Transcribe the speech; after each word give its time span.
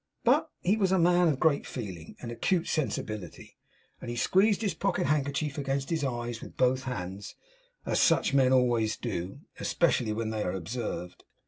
But 0.23 0.49
he 0.61 0.77
was 0.77 0.91
a 0.91 0.97
man 0.97 1.27
of 1.27 1.39
great 1.39 1.67
feeling 1.67 2.15
and 2.19 2.31
acute 2.31 2.67
sensibility; 2.67 3.59
and 4.01 4.09
he 4.09 4.15
squeezed 4.15 4.63
his 4.63 4.73
pocket 4.73 5.05
handkerchief 5.05 5.59
against 5.59 5.91
his 5.91 6.03
eyes 6.03 6.41
with 6.41 6.57
both 6.57 6.85
hands 6.85 7.35
as 7.85 7.99
such 8.01 8.33
men 8.33 8.51
always 8.51 8.97
do, 8.97 9.41
especially 9.59 10.11
when 10.11 10.31
they 10.31 10.41
are 10.41 10.53
observed. 10.53 11.23